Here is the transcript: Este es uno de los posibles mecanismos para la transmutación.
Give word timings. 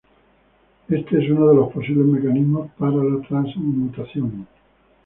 Este 0.89 1.19
es 1.23 1.29
uno 1.29 1.49
de 1.49 1.55
los 1.57 1.71
posibles 1.71 2.07
mecanismos 2.07 2.71
para 2.75 2.93
la 2.97 3.21
transmutación. 3.21 4.47